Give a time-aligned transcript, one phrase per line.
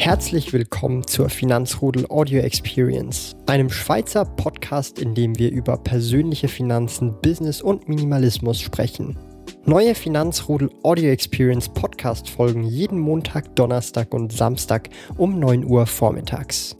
[0.00, 7.20] Herzlich willkommen zur Finanzrudel Audio Experience, einem Schweizer Podcast, in dem wir über persönliche Finanzen,
[7.20, 9.18] Business und Minimalismus sprechen.
[9.64, 16.76] Neue Finanzrudel Audio Experience Podcast folgen jeden Montag, Donnerstag und Samstag um 9 Uhr vormittags.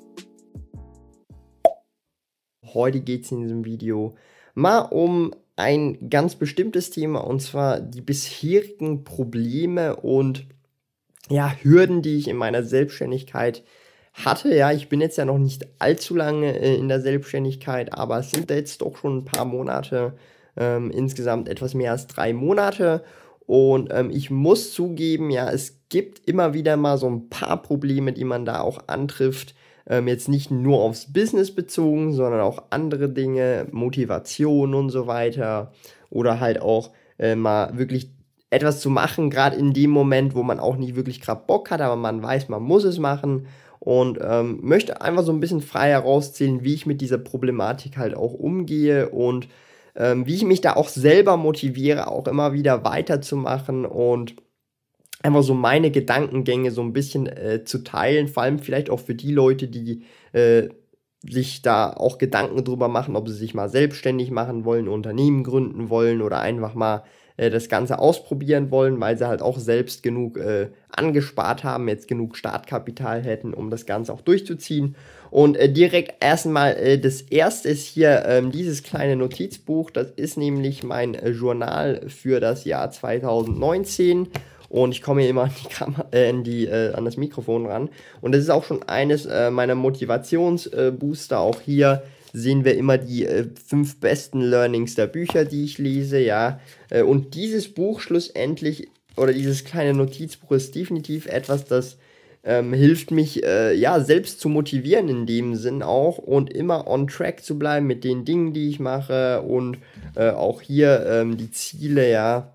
[2.72, 4.14] Heute geht es in diesem Video
[4.54, 10.46] mal um ein ganz bestimmtes Thema und zwar die bisherigen Probleme und
[11.30, 13.62] ja, Hürden, die ich in meiner Selbstständigkeit
[14.12, 14.54] hatte.
[14.54, 18.30] Ja, ich bin jetzt ja noch nicht allzu lange äh, in der Selbstständigkeit, aber es
[18.30, 20.14] sind jetzt doch schon ein paar Monate,
[20.56, 23.04] ähm, insgesamt etwas mehr als drei Monate.
[23.46, 28.12] Und ähm, ich muss zugeben, ja, es gibt immer wieder mal so ein paar Probleme,
[28.12, 29.54] die man da auch antrifft.
[29.86, 35.72] Ähm, jetzt nicht nur aufs Business bezogen, sondern auch andere Dinge, Motivation und so weiter.
[36.10, 38.10] Oder halt auch äh, mal wirklich
[38.50, 41.80] etwas zu machen, gerade in dem Moment, wo man auch nicht wirklich gerade Bock hat,
[41.80, 43.46] aber man weiß, man muss es machen
[43.78, 48.14] und ähm, möchte einfach so ein bisschen frei herauszählen, wie ich mit dieser Problematik halt
[48.14, 49.48] auch umgehe und
[49.96, 54.36] ähm, wie ich mich da auch selber motiviere, auch immer wieder weiterzumachen und
[55.22, 59.14] einfach so meine Gedankengänge so ein bisschen äh, zu teilen, vor allem vielleicht auch für
[59.14, 60.68] die Leute, die äh,
[61.28, 65.90] sich da auch Gedanken drüber machen, ob sie sich mal selbstständig machen wollen, Unternehmen gründen
[65.90, 67.02] wollen oder einfach mal
[67.38, 72.06] äh, das Ganze ausprobieren wollen, weil sie halt auch selbst genug äh, angespart haben, jetzt
[72.06, 74.94] genug Startkapital hätten, um das Ganze auch durchzuziehen.
[75.30, 79.90] Und äh, direkt erstmal äh, das erste ist hier ähm, dieses kleine Notizbuch.
[79.90, 84.28] Das ist nämlich mein äh, Journal für das Jahr 2019
[84.68, 87.88] und ich komme hier immer an, die Kamera, äh, die, äh, an das Mikrofon ran.
[88.20, 91.38] Und das ist auch schon eines äh, meiner Motivationsbooster.
[91.38, 92.02] auch hier
[92.38, 96.60] sehen wir immer die äh, fünf besten Learnings der Bücher, die ich lese, ja.
[96.90, 101.98] Äh, und dieses Buch schlussendlich, oder dieses kleine Notizbuch ist definitiv etwas, das
[102.44, 107.08] ähm, hilft mich, äh, ja, selbst zu motivieren in dem Sinn auch und immer on
[107.08, 109.78] track zu bleiben mit den Dingen, die ich mache und
[110.14, 112.54] äh, auch hier ähm, die Ziele, ja,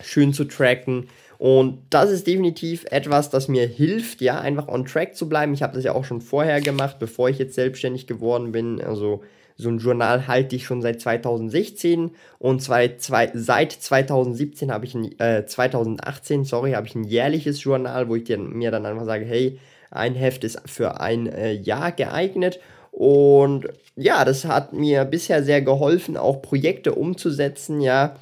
[0.00, 1.08] schön zu tracken.
[1.38, 5.54] Und das ist definitiv etwas, das mir hilft, ja, einfach on track zu bleiben.
[5.54, 8.80] Ich habe das ja auch schon vorher gemacht, bevor ich jetzt selbstständig geworden bin.
[8.82, 9.22] Also
[9.56, 14.94] so ein Journal halte ich schon seit 2016 und zwei, zwei, seit 2017 habe ich
[14.94, 19.04] ein, äh, 2018, sorry, habe ich ein jährliches Journal, wo ich dir, mir dann einfach
[19.04, 19.58] sage, hey,
[19.90, 22.58] ein Heft ist für ein äh, Jahr geeignet.
[22.90, 28.16] Und ja, das hat mir bisher sehr geholfen, auch Projekte umzusetzen, ja,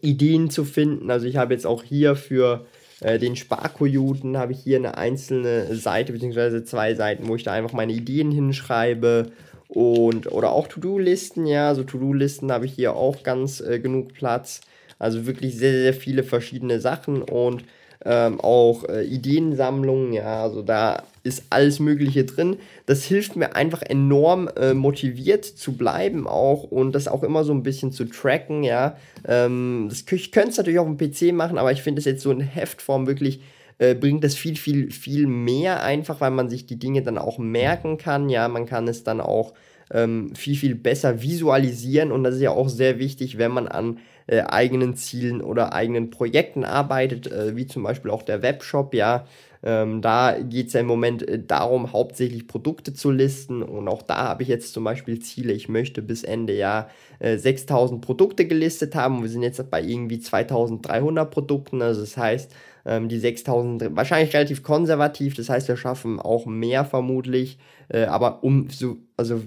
[0.00, 1.10] Ideen zu finden.
[1.10, 2.66] Also ich habe jetzt auch hier für
[3.00, 7.52] äh, den Sparkojuten habe ich hier eine einzelne Seite beziehungsweise zwei Seiten, wo ich da
[7.52, 9.32] einfach meine Ideen hinschreibe
[9.68, 14.60] und oder auch To-Do-Listen, ja, also To-Do-Listen habe ich hier auch ganz äh, genug Platz.
[14.98, 17.64] Also wirklich sehr, sehr viele verschiedene Sachen und
[18.04, 22.56] ähm, auch äh, Ideensammlungen, ja, also da ist alles Mögliche drin.
[22.86, 27.52] Das hilft mir einfach enorm äh, motiviert zu bleiben auch und das auch immer so
[27.52, 28.96] ein bisschen zu tracken, ja.
[29.26, 32.06] Ähm, das, ich könnte es natürlich auch auf dem PC machen, aber ich finde es
[32.06, 33.40] jetzt so in Heftform wirklich
[33.78, 37.38] äh, bringt das viel, viel, viel mehr einfach, weil man sich die Dinge dann auch
[37.38, 39.54] merken kann, ja, man kann es dann auch
[39.92, 43.98] ähm, viel, viel besser visualisieren und das ist ja auch sehr wichtig, wenn man an
[44.26, 49.26] äh, eigenen Zielen oder eigenen Projekten arbeitet, äh, wie zum Beispiel auch der Webshop, ja.
[49.62, 54.00] Ähm, da geht es ja im Moment äh, darum, hauptsächlich Produkte zu listen und auch
[54.00, 55.52] da habe ich jetzt zum Beispiel Ziele.
[55.52, 60.20] Ich möchte bis Ende Jahr äh, 6000 Produkte gelistet haben wir sind jetzt bei irgendwie
[60.20, 61.82] 2300 Produkten.
[61.82, 62.54] Also das heißt,
[62.84, 67.58] ähm, die 6000 wahrscheinlich relativ konservativ, das heißt, wir schaffen auch mehr vermutlich,
[67.88, 69.42] äh, aber umso, also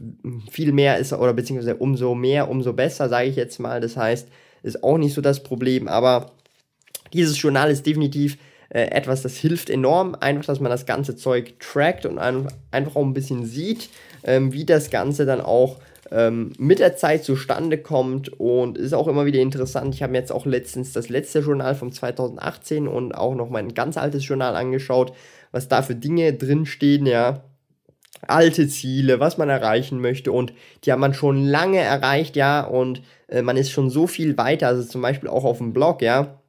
[0.52, 3.82] viel mehr ist, oder beziehungsweise umso mehr, umso besser, sage ich jetzt mal.
[3.82, 4.28] Das heißt,
[4.64, 6.32] ist auch nicht so das Problem, aber
[7.14, 8.38] dieses Journal ist definitiv
[8.70, 12.96] äh, etwas, das hilft enorm, einfach, dass man das ganze Zeug trackt und ein, einfach
[12.96, 13.90] auch ein bisschen sieht,
[14.24, 15.80] ähm, wie das Ganze dann auch
[16.14, 19.96] ähm, mit der Zeit zustande kommt und ist auch immer wieder interessant.
[19.96, 23.74] Ich habe mir jetzt auch letztens das letzte Journal von 2018 und auch noch mein
[23.74, 25.14] ganz altes Journal angeschaut,
[25.52, 27.44] was da für Dinge drinstehen, ja
[28.28, 30.54] alte Ziele, was man erreichen möchte und
[30.84, 34.68] die hat man schon lange erreicht, ja, und äh, man ist schon so viel weiter,
[34.68, 36.40] also zum Beispiel auch auf dem Blog, ja,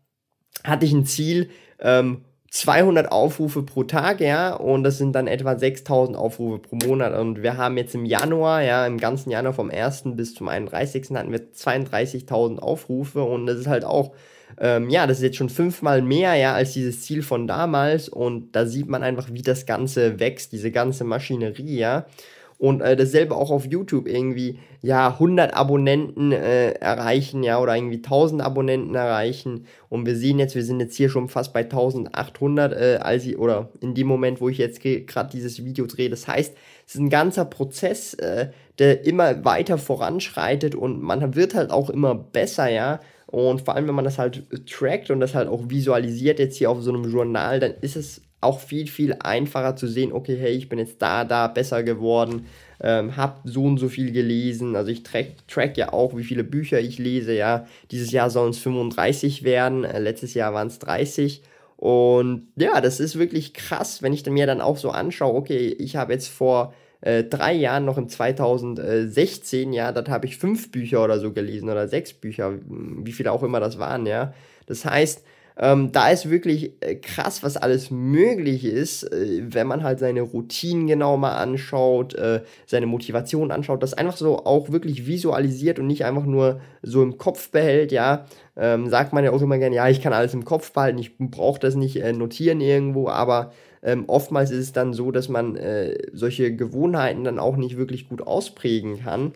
[0.62, 1.50] hatte ich ein Ziel,
[1.80, 2.24] ähm,
[2.54, 7.12] 200 Aufrufe pro Tag, ja, und das sind dann etwa 6000 Aufrufe pro Monat.
[7.18, 10.04] Und wir haben jetzt im Januar, ja, im ganzen Januar vom 1.
[10.14, 11.10] bis zum 31.
[11.16, 14.12] hatten wir 32.000 Aufrufe und das ist halt auch
[14.60, 18.52] ähm, ja, das ist jetzt schon fünfmal mehr, ja, als dieses Ziel von damals und
[18.52, 22.06] da sieht man einfach, wie das Ganze wächst, diese ganze Maschinerie, ja.
[22.58, 27.96] Und äh, dasselbe auch auf YouTube irgendwie, ja, 100 Abonnenten äh, erreichen, ja, oder irgendwie
[27.96, 29.66] 1000 Abonnenten erreichen.
[29.88, 33.38] Und wir sehen jetzt, wir sind jetzt hier schon fast bei 1800, äh, als ich,
[33.38, 36.10] oder in dem Moment, wo ich jetzt gerade dieses Video drehe.
[36.10, 36.54] Das heißt,
[36.86, 38.48] es ist ein ganzer Prozess, äh,
[38.78, 43.00] der immer weiter voranschreitet und man wird halt auch immer besser, ja.
[43.26, 46.70] Und vor allem, wenn man das halt trackt und das halt auch visualisiert jetzt hier
[46.70, 50.52] auf so einem Journal, dann ist es auch viel, viel einfacher zu sehen, okay, hey,
[50.52, 52.46] ich bin jetzt da, da besser geworden,
[52.80, 54.76] ähm, habe so und so viel gelesen.
[54.76, 57.66] Also ich track, track ja auch, wie viele Bücher ich lese, ja.
[57.90, 61.42] Dieses Jahr sollen es 35 werden, äh, letztes Jahr waren es 30.
[61.76, 65.96] Und ja, das ist wirklich krass, wenn ich mir dann auch so anschaue, okay, ich
[65.96, 71.04] habe jetzt vor äh, drei Jahren, noch im 2016, ja, da habe ich fünf Bücher
[71.04, 74.32] oder so gelesen oder sechs Bücher, wie viele auch immer das waren, ja.
[74.66, 75.22] Das heißt,
[75.56, 80.22] ähm, da ist wirklich äh, krass, was alles möglich ist, äh, wenn man halt seine
[80.22, 85.86] Routinen genau mal anschaut, äh, seine Motivation anschaut, das einfach so auch wirklich visualisiert und
[85.86, 88.26] nicht einfach nur so im Kopf behält, ja.
[88.56, 91.16] Ähm, sagt man ja auch immer gerne, ja, ich kann alles im Kopf behalten, ich
[91.18, 93.52] brauche das nicht äh, notieren irgendwo, aber
[93.82, 98.08] ähm, oftmals ist es dann so, dass man äh, solche Gewohnheiten dann auch nicht wirklich
[98.08, 99.32] gut ausprägen kann.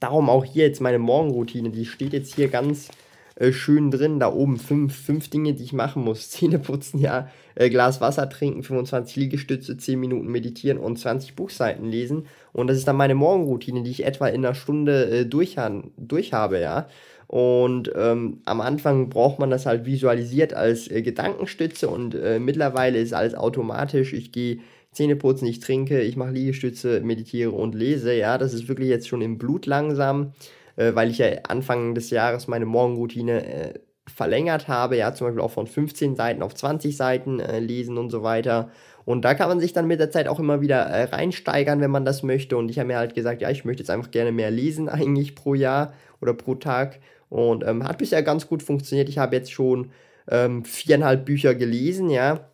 [0.00, 2.88] Darum auch hier jetzt meine Morgenroutine, die steht jetzt hier ganz
[3.36, 4.18] äh, schön drin.
[4.18, 6.30] Da oben fünf, fünf Dinge, die ich machen muss.
[6.30, 11.86] Zähne putzen, ja, äh, Glas Wasser trinken, 25 Liegestütze, 10 Minuten meditieren und 20 Buchseiten
[11.86, 12.26] lesen.
[12.52, 15.56] Und das ist dann meine Morgenroutine, die ich etwa in einer Stunde äh, durch,
[15.96, 16.88] durch ja.
[17.28, 22.98] Und ähm, am Anfang braucht man das halt visualisiert als äh, Gedankenstütze und äh, mittlerweile
[22.98, 24.12] ist alles automatisch.
[24.12, 24.58] Ich gehe
[24.92, 28.14] Zähne putzen, ich trinke, ich mache Liegestütze, meditiere und lese.
[28.14, 30.32] Ja, das ist wirklich jetzt schon im Blut langsam
[30.76, 33.74] äh, weil ich ja Anfang des Jahres meine Morgenroutine äh,
[34.06, 38.10] verlängert habe, ja, zum Beispiel auch von 15 Seiten auf 20 Seiten äh, lesen und
[38.10, 38.70] so weiter.
[39.04, 41.90] Und da kann man sich dann mit der Zeit auch immer wieder äh, reinsteigern, wenn
[41.90, 42.56] man das möchte.
[42.56, 45.34] Und ich habe mir halt gesagt, ja, ich möchte jetzt einfach gerne mehr lesen eigentlich
[45.34, 46.98] pro Jahr oder pro Tag.
[47.28, 49.08] Und ähm, hat bisher ganz gut funktioniert.
[49.08, 49.90] Ich habe jetzt schon
[50.28, 52.48] ähm, viereinhalb Bücher gelesen, ja.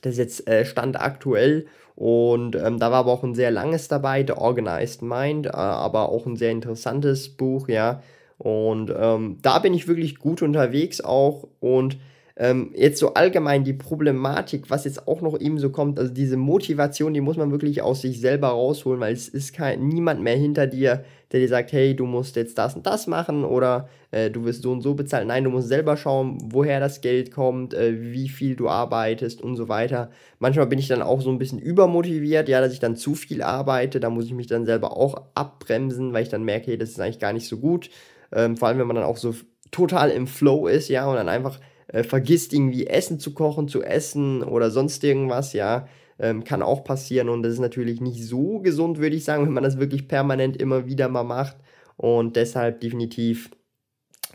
[0.00, 1.66] Das ist jetzt äh, Stand aktuell
[1.98, 6.10] und ähm, da war aber auch ein sehr langes dabei, The Organized Mind, äh, aber
[6.10, 8.02] auch ein sehr interessantes Buch, ja.
[8.38, 11.48] Und ähm, da bin ich wirklich gut unterwegs auch.
[11.58, 11.98] Und
[12.40, 16.36] ähm, jetzt so allgemein die Problematik, was jetzt auch noch eben so kommt, also diese
[16.36, 20.36] Motivation, die muss man wirklich aus sich selber rausholen, weil es ist kein, niemand mehr
[20.36, 24.30] hinter dir, der dir sagt, hey, du musst jetzt das und das machen oder äh,
[24.30, 25.26] du wirst so und so bezahlt.
[25.26, 29.56] Nein, du musst selber schauen, woher das Geld kommt, äh, wie viel du arbeitest und
[29.56, 30.10] so weiter.
[30.38, 33.42] Manchmal bin ich dann auch so ein bisschen übermotiviert, ja, dass ich dann zu viel
[33.42, 33.98] arbeite.
[33.98, 37.00] Da muss ich mich dann selber auch abbremsen, weil ich dann merke, hey, das ist
[37.00, 37.90] eigentlich gar nicht so gut.
[38.30, 39.34] Ähm, vor allem, wenn man dann auch so
[39.72, 41.58] total im Flow ist, ja, und dann einfach
[41.88, 45.88] äh, vergisst irgendwie Essen zu kochen, zu essen oder sonst irgendwas, ja,
[46.18, 49.52] ähm, kann auch passieren und das ist natürlich nicht so gesund, würde ich sagen, wenn
[49.52, 51.56] man das wirklich permanent immer wieder mal macht
[51.96, 53.50] und deshalb definitiv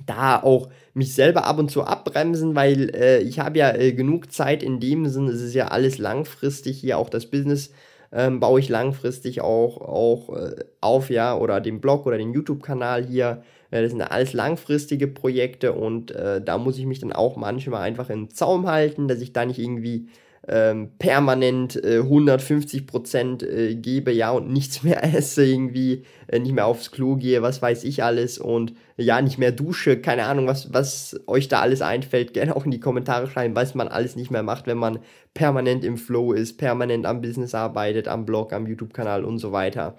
[0.05, 4.31] da auch mich selber ab und zu abbremsen, weil äh, ich habe ja äh, genug
[4.31, 7.71] Zeit in dem Sinn, es ist ja alles langfristig hier, auch das Business
[8.11, 13.05] ähm, baue ich langfristig auch, auch äh, auf, ja, oder den Blog oder den YouTube-Kanal
[13.05, 13.43] hier
[13.81, 18.09] das sind alles langfristige Projekte und äh, da muss ich mich dann auch manchmal einfach
[18.09, 20.07] in den Zaum halten, dass ich da nicht irgendwie
[20.47, 26.53] ähm, permanent äh, 150 Prozent äh, gebe, ja, und nichts mehr esse, irgendwie äh, nicht
[26.53, 30.47] mehr aufs Klo gehe, was weiß ich alles und ja, nicht mehr dusche, keine Ahnung,
[30.47, 34.15] was, was euch da alles einfällt, gerne auch in die Kommentare schreiben, was man alles
[34.15, 34.99] nicht mehr macht, wenn man
[35.33, 39.95] permanent im Flow ist, permanent am Business arbeitet, am Blog, am YouTube-Kanal und so weiter.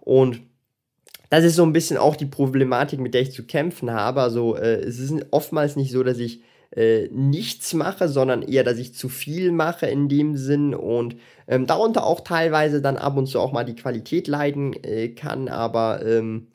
[0.00, 0.40] Und
[1.30, 4.20] das ist so ein bisschen auch die Problematik, mit der ich zu kämpfen habe.
[4.20, 8.78] Also äh, es ist oftmals nicht so, dass ich äh, nichts mache, sondern eher, dass
[8.78, 11.16] ich zu viel mache in dem Sinn und
[11.48, 15.48] ähm, darunter auch teilweise dann ab und zu auch mal die Qualität leiden äh, kann.
[15.48, 16.48] Aber ähm,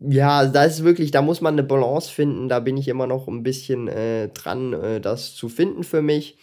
[0.00, 2.48] ja, da ist wirklich, da muss man eine Balance finden.
[2.48, 6.38] Da bin ich immer noch ein bisschen äh, dran, äh, das zu finden für mich.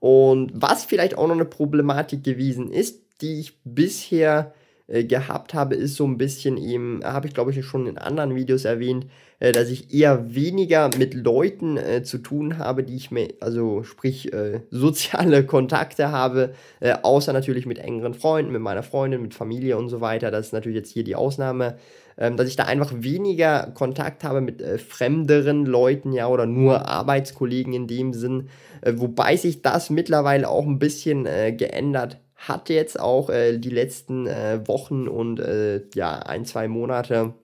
[0.00, 4.52] Und was vielleicht auch noch eine Problematik gewesen ist, die ich bisher
[4.86, 8.34] äh, gehabt habe, ist so ein bisschen eben, habe ich glaube ich schon in anderen
[8.34, 9.06] Videos erwähnt,
[9.40, 13.82] äh, dass ich eher weniger mit Leuten äh, zu tun habe, die ich mir, also
[13.82, 19.32] sprich äh, soziale Kontakte habe, äh, außer natürlich mit engeren Freunden, mit meiner Freundin, mit
[19.32, 20.30] Familie und so weiter.
[20.30, 21.78] Das ist natürlich jetzt hier die Ausnahme.
[22.16, 27.72] Ähm, dass ich da einfach weniger Kontakt habe mit fremderen Leuten, ja, oder nur Arbeitskollegen
[27.72, 28.50] in dem Sinn,
[28.86, 34.66] wobei sich das mittlerweile auch ein bisschen geändert hat jetzt auch äh, die letzten äh,
[34.66, 37.34] Wochen und äh, ja, ein, zwei Monate.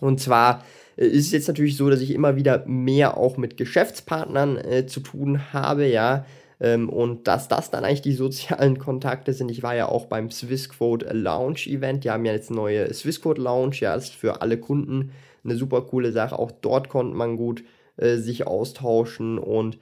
[0.00, 0.64] Und zwar
[0.96, 4.86] äh, ist es jetzt natürlich so, dass ich immer wieder mehr auch mit Geschäftspartnern äh,
[4.86, 6.24] zu tun habe, ja.
[6.60, 9.50] Ähm, und dass das dann eigentlich die sozialen Kontakte sind.
[9.50, 12.04] Ich war ja auch beim Swissquote Lounge Event.
[12.04, 13.76] Die haben ja jetzt eine neue Swissquote Lounge.
[13.80, 15.12] Ja, ist für alle Kunden
[15.44, 16.38] eine super coole Sache.
[16.38, 17.64] Auch dort konnte man gut
[17.96, 19.78] äh, sich austauschen und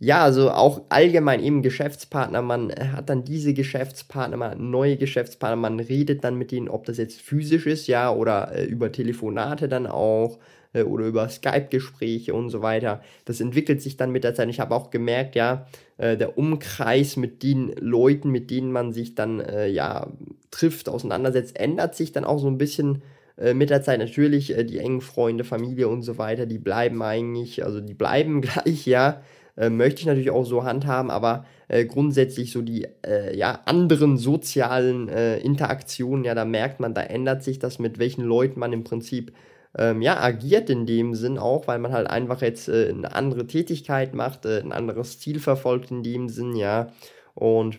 [0.00, 5.56] ja, also auch allgemein eben Geschäftspartner, man hat dann diese Geschäftspartner, man hat neue Geschäftspartner,
[5.56, 9.68] man redet dann mit denen, ob das jetzt physisch ist, ja, oder äh, über Telefonate
[9.68, 10.38] dann auch
[10.72, 13.02] äh, oder über Skype-Gespräche und so weiter.
[13.24, 14.48] Das entwickelt sich dann mit der Zeit.
[14.50, 19.16] Ich habe auch gemerkt, ja, äh, der Umkreis mit den Leuten, mit denen man sich
[19.16, 20.06] dann äh, ja
[20.52, 23.02] trifft, auseinandersetzt, ändert sich dann auch so ein bisschen
[23.38, 27.02] äh, mit der Zeit natürlich äh, die engen Freunde, Familie und so weiter, die bleiben
[27.02, 29.22] eigentlich, also die bleiben gleich, ja.
[29.56, 34.16] Äh, möchte ich natürlich auch so handhaben, aber äh, grundsätzlich so die äh, ja, anderen
[34.16, 38.84] sozialen Interaktionen, ja, da merkt man, da ändert sich das, mit welchen Leuten man im
[38.84, 39.32] Prinzip
[39.76, 43.46] ähm, ja, agiert in dem Sinn auch, weil man halt einfach jetzt äh, eine andere
[43.46, 46.88] Tätigkeit macht, äh, ein anderes Ziel verfolgt in dem Sinn, ja.
[47.34, 47.78] Und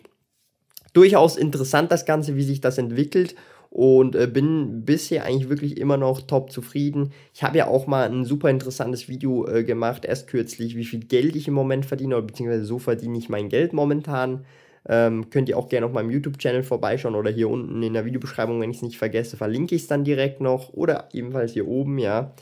[0.92, 3.34] durchaus interessant das Ganze, wie sich das entwickelt
[3.70, 7.12] und äh, bin bisher eigentlich wirklich immer noch top zufrieden.
[7.32, 11.00] Ich habe ja auch mal ein super interessantes Video äh, gemacht, erst kürzlich, wie viel
[11.00, 14.44] Geld ich im Moment verdiene, oder beziehungsweise so verdiene ich mein Geld momentan.
[14.88, 18.60] Ähm, könnt ihr auch gerne auf meinem YouTube-Channel vorbeischauen oder hier unten in der Videobeschreibung,
[18.60, 21.98] wenn ich es nicht vergesse, verlinke ich es dann direkt noch oder ebenfalls hier oben,
[21.98, 22.32] ja.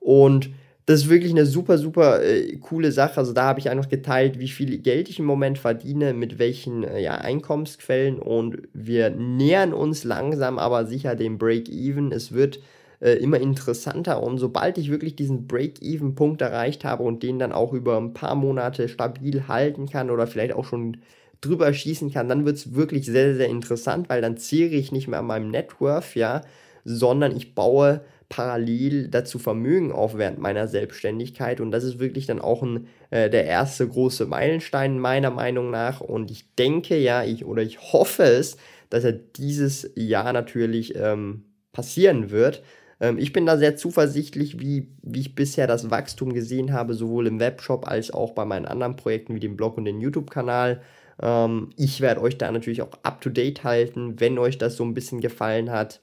[0.00, 0.50] Und
[0.86, 3.16] das ist wirklich eine super, super äh, coole Sache.
[3.18, 6.84] Also da habe ich einfach geteilt, wie viel Geld ich im Moment verdiene, mit welchen
[6.84, 12.12] äh, ja, Einkommensquellen und wir nähern uns langsam, aber sicher dem Break-Even.
[12.12, 12.60] Es wird
[13.00, 17.72] äh, immer interessanter und sobald ich wirklich diesen Break-Even-Punkt erreicht habe und den dann auch
[17.72, 20.98] über ein paar Monate stabil halten kann oder vielleicht auch schon
[21.40, 25.08] drüber schießen kann, dann wird es wirklich sehr, sehr interessant, weil dann zehre ich nicht
[25.08, 26.42] mehr an meinem Networth, ja,
[26.84, 31.60] sondern ich baue parallel dazu Vermögen auf während meiner Selbstständigkeit.
[31.60, 36.00] Und das ist wirklich dann auch ein, äh, der erste große Meilenstein meiner Meinung nach.
[36.00, 38.56] Und ich denke ja, ich oder ich hoffe es,
[38.90, 42.62] dass er dieses Jahr natürlich ähm, passieren wird.
[43.00, 47.26] Ähm, ich bin da sehr zuversichtlich, wie, wie ich bisher das Wachstum gesehen habe, sowohl
[47.26, 50.80] im Webshop als auch bei meinen anderen Projekten wie dem Blog und dem YouTube-Kanal.
[51.20, 55.20] Ähm, ich werde euch da natürlich auch up-to-date halten, wenn euch das so ein bisschen
[55.20, 56.00] gefallen hat.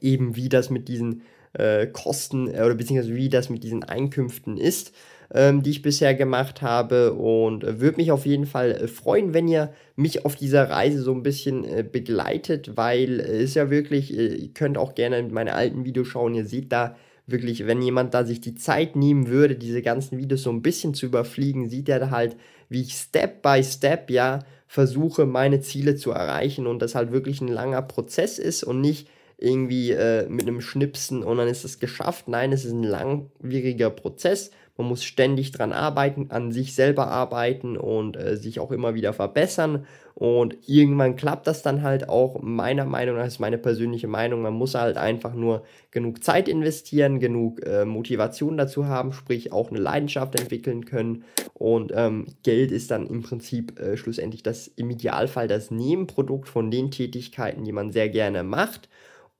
[0.00, 4.56] Eben wie das mit diesen äh, Kosten äh, oder beziehungsweise wie das mit diesen Einkünften
[4.56, 4.94] ist,
[5.32, 7.14] ähm, die ich bisher gemacht habe.
[7.14, 11.02] Und äh, würde mich auf jeden Fall äh, freuen, wenn ihr mich auf dieser Reise
[11.02, 15.18] so ein bisschen äh, begleitet, weil es ist ja wirklich, äh, ihr könnt auch gerne
[15.18, 18.96] in meine alten Videos schauen, ihr seht da wirklich, wenn jemand da sich die Zeit
[18.96, 22.36] nehmen würde, diese ganzen Videos so ein bisschen zu überfliegen, sieht er halt,
[22.70, 27.40] wie ich Step by Step ja versuche, meine Ziele zu erreichen und das halt wirklich
[27.40, 31.78] ein langer Prozess ist und nicht irgendwie äh, mit einem Schnipsen und dann ist es
[31.78, 32.28] geschafft.
[32.28, 34.50] Nein, es ist ein langwieriger Prozess.
[34.76, 39.12] Man muss ständig dran arbeiten, an sich selber arbeiten und äh, sich auch immer wieder
[39.12, 39.86] verbessern.
[40.14, 42.40] Und irgendwann klappt das dann halt auch.
[42.42, 44.42] Meiner Meinung nach ist meine persönliche Meinung.
[44.42, 49.70] Man muss halt einfach nur genug Zeit investieren, genug äh, Motivation dazu haben, sprich auch
[49.70, 51.24] eine Leidenschaft entwickeln können.
[51.54, 56.70] Und ähm, Geld ist dann im Prinzip äh, schlussendlich das im Idealfall das Nebenprodukt von
[56.70, 58.88] den Tätigkeiten, die man sehr gerne macht.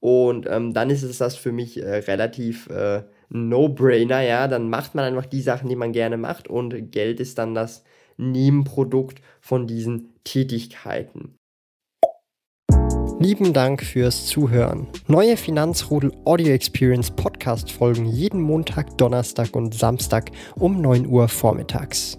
[0.00, 4.48] Und ähm, dann ist es das für mich äh, relativ äh, No-Brainer, ja.
[4.48, 7.84] Dann macht man einfach die Sachen, die man gerne macht und Geld ist dann das
[8.16, 11.34] Nebenprodukt von diesen Tätigkeiten.
[13.20, 14.86] Lieben Dank fürs Zuhören.
[15.08, 22.18] Neue Finanzrudel Audio Experience Podcast folgen jeden Montag, Donnerstag und Samstag um 9 Uhr vormittags.